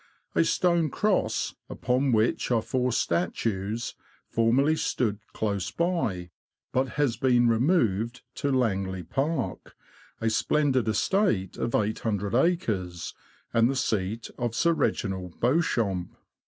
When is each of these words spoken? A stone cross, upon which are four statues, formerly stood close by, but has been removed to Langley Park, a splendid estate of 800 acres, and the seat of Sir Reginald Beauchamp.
A 0.33 0.43
stone 0.43 0.89
cross, 0.89 1.53
upon 1.69 2.11
which 2.11 2.49
are 2.49 2.63
four 2.63 2.91
statues, 2.91 3.93
formerly 4.27 4.75
stood 4.75 5.19
close 5.31 5.69
by, 5.69 6.31
but 6.73 6.89
has 6.97 7.17
been 7.17 7.47
removed 7.47 8.23
to 8.37 8.51
Langley 8.51 9.03
Park, 9.03 9.75
a 10.19 10.31
splendid 10.31 10.87
estate 10.87 11.55
of 11.55 11.75
800 11.75 12.33
acres, 12.33 13.13
and 13.53 13.69
the 13.69 13.75
seat 13.75 14.31
of 14.39 14.55
Sir 14.55 14.73
Reginald 14.73 15.39
Beauchamp. 15.39 16.17